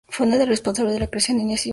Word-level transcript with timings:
Fue 0.09 0.25
la 0.25 0.43
responsable 0.45 0.93
de 0.93 0.99
la 0.99 1.07
creación 1.07 1.37
de 1.37 1.43
la 1.43 1.49
iniciativa 1.49 1.51
"Who's 1.51 1.65
On 1.65 1.67
Next? 1.67 1.67